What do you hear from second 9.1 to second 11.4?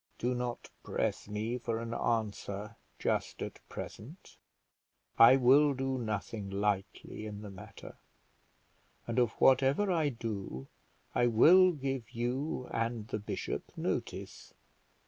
of whatever I do I